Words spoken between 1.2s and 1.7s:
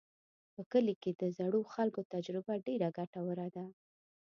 د زړو